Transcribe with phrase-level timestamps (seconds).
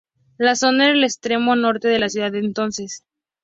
[0.39, 3.03] La zona era el extremo norte de la ciudad de entonces.